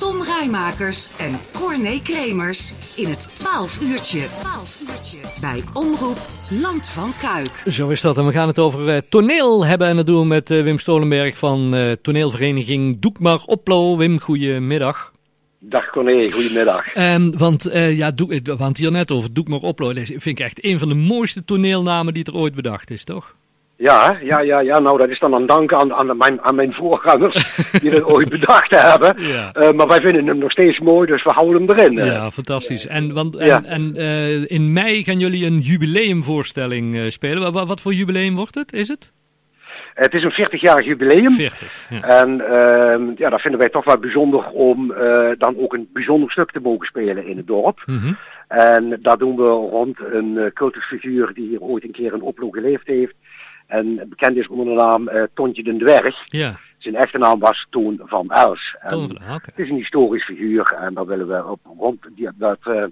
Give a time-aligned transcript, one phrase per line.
[0.00, 4.18] Tom Rijmakers en Corné Kremers in het 12 uurtje.
[4.18, 5.18] 12 uurtje.
[5.40, 6.18] Bij Omroep
[6.62, 7.62] Land van Kuik.
[7.66, 8.18] Zo is dat.
[8.18, 9.86] En we gaan het over uh, toneel hebben.
[9.88, 13.96] En dat doen we met uh, Wim Stolenberg van uh, toneelvereniging Doekmar Oplo.
[13.96, 15.12] Wim, goedemiddag.
[15.58, 16.96] Dag Corné, goedemiddag.
[16.96, 19.92] Um, want ja, Doek, we hadden het hier net over Doekmar Oplo.
[19.92, 23.34] Dat vind ik echt een van de mooiste toneelnamen die er ooit bedacht is, toch?
[23.80, 26.72] Ja, ja, ja, ja, nou dat is dan een dank aan, aan, mijn, aan mijn
[26.72, 29.14] voorgangers die dat ooit bedacht hebben.
[29.22, 29.52] Ja.
[29.56, 31.92] Uh, maar wij vinden hem nog steeds mooi, dus we houden hem erin.
[31.92, 32.86] Ja, fantastisch.
[32.86, 33.62] En, want, en, ja.
[33.64, 37.52] en uh, in mei gaan jullie een jubileumvoorstelling uh, spelen.
[37.52, 39.12] Wat, wat, voor jubileum wordt het, is het?
[39.94, 41.32] Het is een 40-jarig jubileum.
[41.32, 42.02] 40, ja.
[42.02, 44.94] En ehm, ja, dat vinden wij toch wel bijzonder om
[45.38, 47.82] dan ook een bijzonder stuk te mogen spelen in het dorp.
[47.86, 48.16] Mm -hmm.
[48.48, 52.86] En dat doen we rond een cultusfiguur die hier ooit een keer in Oplo geleefd
[52.86, 53.14] heeft.
[53.70, 56.16] En bekend is onder de naam uh, Tontje den Dwerg.
[56.26, 56.58] Ja.
[56.78, 58.76] Zijn echte naam was Toon van Els.
[58.88, 59.38] Toon van, okay.
[59.44, 62.84] Het is een historisch figuur en daar willen we op rond die, dat, uh,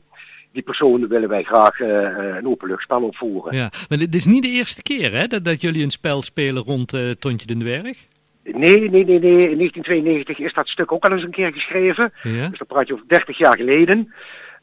[0.53, 1.89] die persoon willen wij graag uh,
[2.37, 3.57] een openluchtspel opvoeren.
[3.57, 6.63] Ja, maar dit is niet de eerste keer hè, dat, dat jullie een spel spelen
[6.63, 7.97] rond Tontje den Dwerg?
[8.43, 9.51] Nee, nee, nee, nee.
[9.51, 12.13] In 1992 is dat stuk ook al eens een keer geschreven.
[12.23, 12.49] Ja.
[12.49, 14.13] Dus dat praat je over 30 jaar geleden.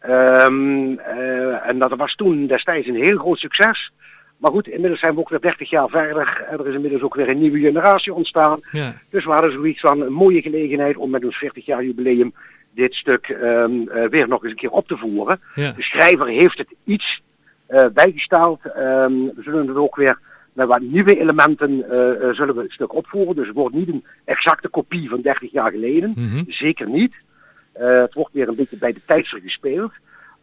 [0.09, 3.91] Um, en dat was toen destijds een heel groot succes.
[4.37, 6.45] Maar goed, inmiddels zijn we ook weer 30 jaar verder.
[6.49, 8.59] En er is inmiddels ook weer een nieuwe generatie ontstaan.
[8.71, 8.95] Ja.
[9.09, 12.33] Dus we hadden zoiets van een mooie gelegenheid om met ons 40 jaar jubileum
[12.75, 15.39] dit stuk um, uh, weer nog eens een keer op te voeren.
[15.55, 15.71] Ja.
[15.71, 17.21] De schrijver heeft het iets
[17.69, 18.59] uh, bijgesteld.
[18.65, 20.19] Um, we zullen het ook weer
[20.53, 23.35] met wat nieuwe elementen uh, zullen we het stuk opvoeren.
[23.35, 26.13] Dus het wordt niet een exacte kopie van 30 jaar geleden.
[26.15, 26.45] Mm -hmm.
[26.47, 27.13] Zeker niet.
[27.73, 29.91] het wordt weer een beetje bij de tijdser gespeeld.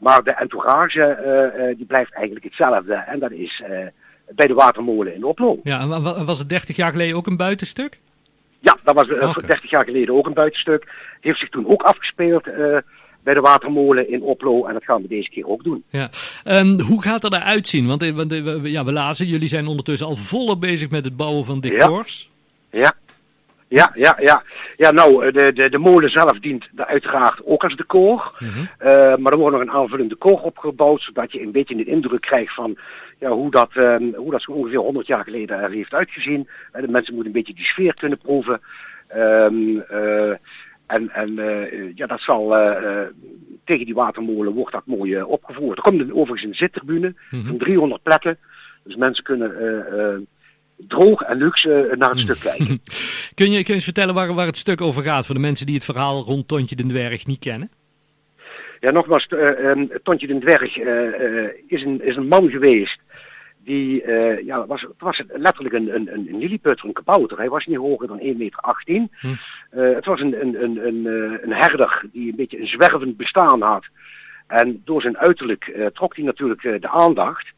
[0.03, 2.95] Maar de entourage uh, uh, die blijft eigenlijk hetzelfde.
[2.95, 3.87] En dat is uh,
[4.35, 5.59] bij de watermolen in Oplo.
[5.63, 7.99] Ja, en was het 30 jaar geleden ook een buitenstuk?
[8.59, 9.47] Ja, dat was okay.
[9.47, 10.93] 30 jaar geleden ook een buitenstuk.
[11.21, 12.45] Heeft zich toen ook afgespeeld
[13.23, 14.67] bij de watermolen in Oplo.
[14.67, 15.85] En dat gaan we deze keer ook doen.
[15.89, 16.11] Ja.
[16.45, 17.87] Um, hoe gaat dat eruit zien?
[17.87, 21.61] Want, want ja, we lazen, jullie zijn ondertussen al volop bezig met het bouwen van
[21.61, 22.31] decors.
[22.71, 22.81] Ja.
[22.81, 22.95] ja.
[23.73, 24.43] Ja, ja, ja.
[24.77, 28.37] Ja, nou, de, de, de molen zelf dient uiteraard ook als decor.
[28.39, 28.69] Mm -hmm.
[28.81, 32.21] uh, maar er wordt nog een aanvullend decor opgebouwd, zodat je een beetje een indruk
[32.21, 32.79] krijgt van
[33.19, 36.49] ja, hoe, dat, um, hoe dat zo ongeveer 100 jaar geleden er heeft uitgezien.
[36.73, 38.61] Uh, de mensen moeten een beetje die sfeer kunnen proeven.
[39.17, 40.31] Um, uh,
[40.87, 41.35] en en
[41.95, 42.49] ja, dat zal
[43.65, 45.77] tegen die watermolen wordt dat mooi opgevoerd.
[45.77, 47.37] Er komt een, overigens een zittribune Mhm.
[47.37, 47.49] mm -hmm.
[47.49, 48.39] van 300 plekken.
[48.85, 50.27] Dus mensen kunnen
[50.77, 52.67] droog en luxe naar het stuk kijken.
[53.35, 55.67] kun, je, kun je eens vertellen waar, waar het stuk over gaat voor de mensen
[55.67, 57.71] die het verhaal rond Tontje den Dwerg niet kennen?
[58.81, 62.99] Ja, nogmaals, uh, um, Tontje den Dwerg uh, uh, is, een, is een man geweest
[63.65, 64.07] die,
[64.45, 67.39] ja, was, het was letterlijk een, een, een lilliputter, een kabouter.
[67.39, 68.61] Hij was niet hoger dan 1,18 meter.
[69.21, 69.35] Hm.
[69.71, 71.07] het was een, een, een, een,
[71.43, 73.85] een herder die een beetje een zwervend bestaan had.
[74.47, 77.53] En door zijn uiterlijk trok hij natuurlijk de aandacht.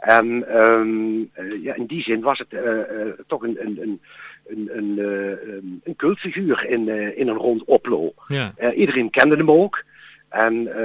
[0.00, 4.00] En um, uh, ja, in die zin was het uh, uh, toch een, een, een,
[4.46, 8.12] een, een, een cultfiguur in, in een rond Oplo.
[8.28, 8.72] Ja.
[8.74, 9.84] iedereen kende hem ook.
[10.28, 10.82] En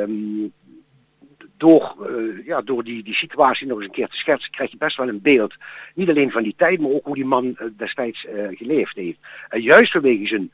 [0.00, 0.52] um,
[1.56, 1.94] door,
[2.44, 5.08] ja, door die, die situatie nog eens een keer te schetsen, krijg je best wel
[5.08, 5.54] een beeld.
[5.94, 9.18] Niet alleen van die tijd, maar ook hoe die man destijds geleefd heeft.
[9.48, 10.50] En juist vanwege zijn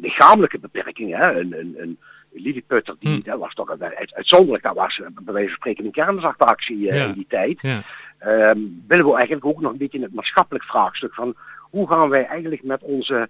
[0.00, 1.98] lichamelijke beperkingen, hè, een, een, een
[2.34, 3.22] Lilliputter, die, Hmm.
[3.24, 4.62] dat was toch uit, uitzonderlijk.
[4.62, 7.04] Dat was bij wijze van spreken een kernzachteactie uh, Ja.
[7.04, 7.58] in die tijd.
[7.60, 7.82] Ja.
[8.26, 12.26] Um, willen we eigenlijk ook nog een beetje het maatschappelijk vraagstuk van hoe gaan wij
[12.26, 13.28] eigenlijk met onze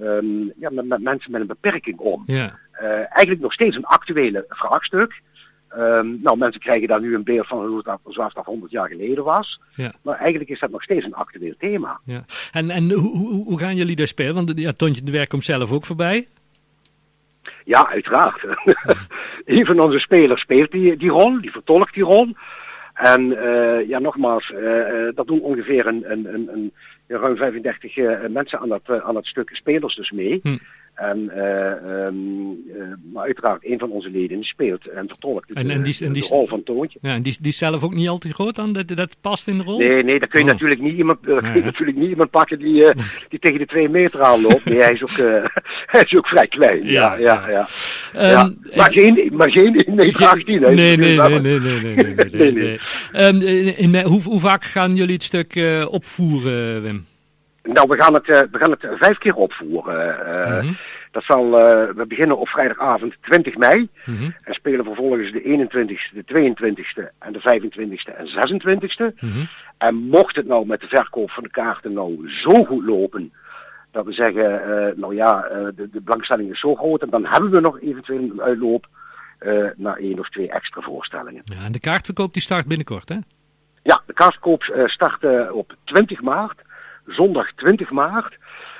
[0.00, 2.22] um, ja, met, met, mensen met een beperking om?
[2.26, 2.58] Ja.
[2.82, 5.20] Uh, eigenlijk nog steeds een actuele vraagstuk.
[5.78, 8.88] Um, nou, mensen krijgen daar nu een beeld van hoe dat, zoals dat 100 jaar
[8.88, 9.60] geleden was.
[9.74, 9.92] Ja.
[10.02, 12.00] Maar eigenlijk is dat nog steeds een actueel thema.
[12.04, 12.24] Ja.
[12.52, 14.34] En, en hoe, hoe, hoe gaan jullie daar spelen?
[14.34, 16.26] Want ja, Tontje de Werk komt zelf ook voorbij.
[17.64, 18.44] Ja, uiteraard.
[19.44, 22.34] een van onze spelers speelt die, die rol, die vertolkt die rol.
[22.94, 26.72] En uh, ja, nogmaals, uh, dat doen ongeveer een, een, een, een
[27.06, 30.40] ruim 35 uh, mensen aan dat, aan dat stuk spelers dus mee.
[30.42, 30.56] Hm.
[30.94, 31.18] En,
[32.06, 32.64] um,
[33.12, 36.22] maar uiteraard, een van onze leden speelt en vertolkt het, En, en die, en die,
[36.22, 36.98] de rol van Toontje.
[37.02, 38.72] ja, en die, die is zelf ook niet al te groot dan?
[38.72, 39.78] Dat, dat past in de rol?
[39.78, 40.52] Nee, nee, daar kun je Oh.
[40.52, 41.60] natuurlijk niet iemand, kun je hè?
[41.60, 42.84] natuurlijk niet iemand pakken die,
[43.28, 44.64] die tegen de twee meter aanloopt.
[44.64, 45.10] Nee, hij is ook,
[45.92, 46.84] hij is ook vrij klein.
[46.86, 47.66] Ja, ja, ja.
[48.12, 48.54] Ehm, ja.
[48.76, 50.62] Maar, geen, maar geen 1 meter 18.
[50.62, 50.72] hè.
[50.74, 52.78] Nee, nee, Dat- nee, nee, nee, nee, nee, nee, nee, nee.
[53.12, 57.04] Ehm, in, in- hoe, hoe vaak gaan jullie het stuk eh, opvoeren, Wim?
[57.72, 60.18] Nou, we gaan het, uh, we gaan het vijf keer opvoeren.
[60.18, 60.72] Uh, Mhm,
[61.10, 63.88] Dat zal, uh, we beginnen op vrijdagavond 20 mei.
[64.04, 69.14] mhm, En spelen vervolgens de 21ste, de 22ste en de 25ste en 26ste.
[69.20, 69.44] mhm.
[69.78, 73.32] En mocht het nou met de verkoop van de kaarten nou zo goed lopen
[73.90, 74.62] Dat we zeggen,
[74.96, 75.40] nou ja,
[75.76, 78.86] de, de belangstelling is zo groot en dan hebben we nog eventueel een uitloop
[79.76, 81.42] naar één of twee extra voorstellingen.
[81.44, 83.16] Ja, en de kaartverkoop die start binnenkort, hè?
[83.82, 86.60] Ja, de kaartverkoop start op 20 maart,
[87.06, 88.38] zondag 20 maart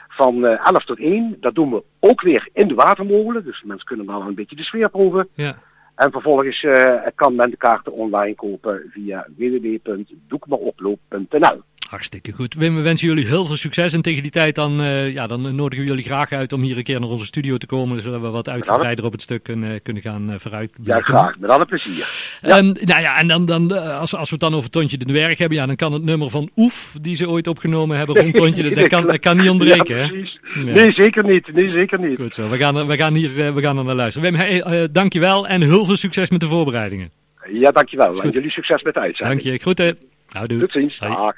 [0.08, 1.36] van 11 tot 1.
[1.40, 4.62] Dat doen we ook weer in de watermolen, dus mensen kunnen dan een beetje de
[4.62, 5.28] sfeer proeven.
[5.34, 5.58] Ja.
[5.94, 11.62] En vervolgens uh, kan men de kaarten online kopen via www.doekmaoploop.nl.
[11.88, 12.54] Hartstikke goed.
[12.54, 13.92] Wim, we wensen jullie heel veel succes.
[13.92, 16.76] En tegen die tijd dan, uh, ja, dan nodigen we jullie graag uit om hier
[16.76, 18.00] een keer naar onze studio te komen.
[18.00, 20.70] Zodat we wat uitgebreider op het stuk kunnen, kunnen gaan uh, vooruit.
[20.82, 21.38] Ja, graag.
[21.38, 22.38] Met alle plezier.
[22.42, 22.58] Ja.
[22.58, 25.38] Um, nou ja, en dan, dan als, als we het dan over Tontje de Dwerg
[25.38, 28.70] hebben, ja, dan kan het nummer van Oef, die ze ooit opgenomen hebben rond Tontje,
[28.74, 29.96] dat, kan, dat kan niet ontbreken.
[29.96, 30.72] Ja, hè?
[30.72, 31.52] Nee, zeker niet.
[31.52, 32.16] Nee, zeker niet.
[32.20, 32.48] Goed zo.
[32.48, 34.32] We gaan, we gaan hier we gaan er naar luisteren.
[34.32, 37.10] Wim, hey, dankjewel en heel veel succes met de voorbereidingen.
[37.52, 38.22] Ja, dankjewel.
[38.22, 39.42] En jullie succes met de uitzending.
[39.42, 39.60] Dank je.
[39.60, 39.98] Groeten.
[40.28, 40.60] Nou, doe.
[40.60, 40.98] Tot ziens.
[40.98, 41.34] Dag.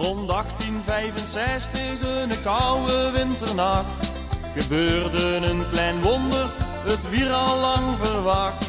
[0.00, 1.80] Rond 1865,
[2.22, 4.12] een koude winternacht,
[4.56, 6.46] gebeurde een klein wonder,
[6.84, 8.68] het wier al lang verwacht.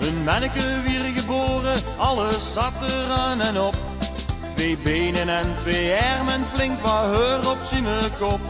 [0.00, 3.74] Een manneke wier geboren, alles zat er aan en op.
[4.54, 7.84] Twee benen en twee armen, flink wat heur op zijn
[8.18, 8.40] kop.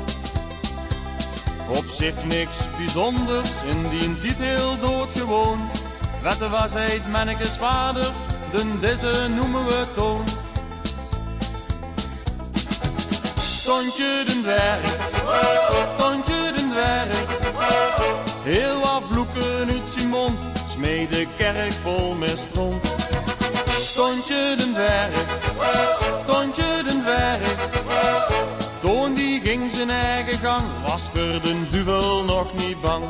[1.68, 5.58] Op zich niks bijzonders, indien dit heel doodgewoon.
[6.22, 8.10] Wetten was hij het mannekes vader,
[8.52, 10.43] den deze noemen we Toon.
[13.64, 14.96] Tontje den dwerg,
[15.96, 17.18] Tontje den dwerg.
[18.42, 22.94] Heel wat vloeken uit zijn mond, smeed de kerk vol met stront.
[23.94, 25.24] Tontje den dwerg,
[26.26, 27.54] Tontje den dwerg.
[28.80, 33.04] Toon die ging zijn eigen gang, was voor de duvel nog niet bang.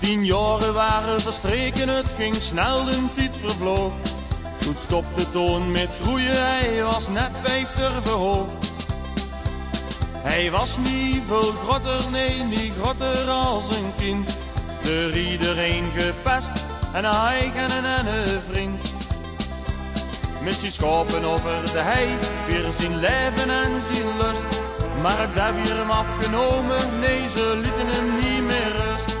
[0.00, 3.92] Tien jaren waren verstreken, het ging snel, de tijd vervloog.
[4.58, 8.66] Toen stopte Toon met groeien, hij was net vijftig verhoogd.
[10.12, 14.36] Hij was niet veel grotter, nee, niet grotter als een kind.
[14.82, 16.52] Door iedereen gepest
[16.92, 18.92] en hij en een, vriend.
[20.42, 22.16] Missie schopen over de hei,
[22.46, 24.46] weer zien leven en zien lust.
[25.02, 29.15] Maar daar weer hem afgenomen, nee, ze lieten hem niet meer rust.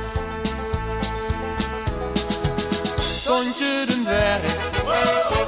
[3.26, 4.54] Tontje den dwerg,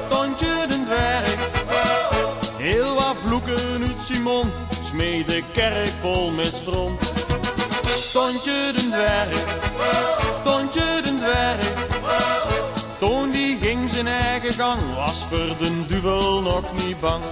[0.08, 1.36] Tontje den dwerg.
[2.56, 4.52] Heel wat vloeken uit zijn mond,
[4.84, 7.00] smeed de kerk vol met stront.
[8.12, 9.44] Tontje den dwerg,
[10.44, 11.68] Tontje den dwerg.
[12.98, 17.22] Toon die ging zijn eigen gang, was voor de duvel nog niet bang.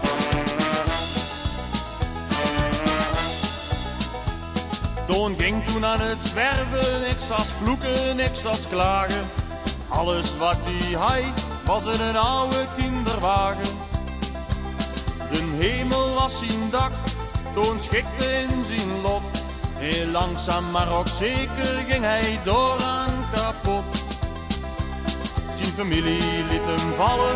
[5.07, 9.46] Toon ging toen aan het zwerven, niks als vloeken, niks als klagen.
[9.89, 13.75] Alles wat hij had was in een oude kinderwagen.
[15.31, 16.93] De hemel was zijn dak,
[17.55, 19.23] Toon schikte in zijn lot.
[19.75, 23.85] Heel langzaam maar ook zeker ging hij door aan kapot.
[25.55, 27.35] Zijn familie liet hem vallen,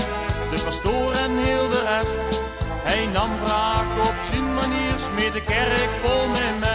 [0.51, 2.41] de pastoor en heel de rest.
[2.83, 6.70] Hij nam wraak op zijn manier, smeet de kerk vol met mest.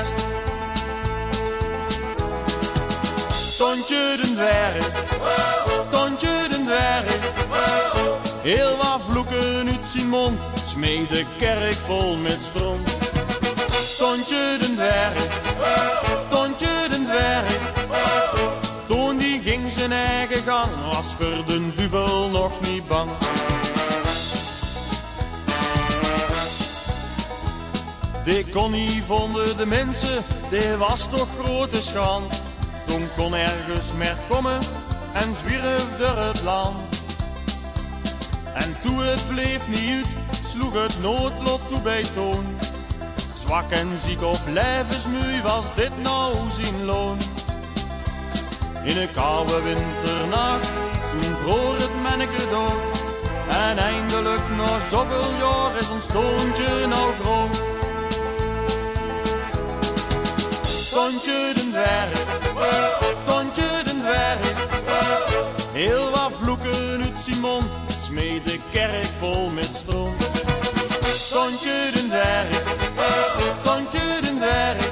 [3.65, 4.85] Tontje den dwerg,
[5.89, 7.17] Tontje den dwerg.
[8.41, 12.97] Heel wat vloeken uit zijn mond, smeed de kerk vol met stront.
[13.97, 15.27] Tontje den dwerg,
[16.29, 17.57] Tontje den dwerg.
[18.87, 23.09] Toon die ging zijn eigen gang, was voor de duvel nog niet bang.
[28.23, 32.44] Die kon niet vonden de mensen, die was toch grote schand.
[32.95, 34.59] Toen kon ergens meer komen
[35.13, 36.75] en zwierf door het land.
[38.53, 40.05] En toen het bleef niet
[40.47, 42.45] sloeg het noodlot toe bij toon.
[43.37, 47.17] Zwak en ziek of levensmoei was dit nou zijn loon.
[48.83, 50.71] In een koude winternacht,
[51.11, 53.01] toen vroor het manneke dood.
[53.49, 57.75] En eindelijk na zoveel jaar is ons toontje nou groot.
[60.95, 62.53] Tontje den dwerg,
[68.55, 70.19] de kerk vol met stront.
[71.31, 72.63] Tontje den dwerg,
[73.63, 74.89] Tontje den dwerg.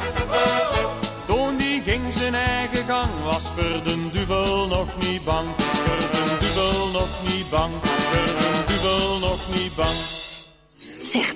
[1.27, 5.47] Toon die ging zijn eigen gang, was voor de duvel nog niet bang.
[5.57, 9.97] Voor de duvel nog niet bang, voor de duvel nog niet bang.
[11.01, 11.33] Zeg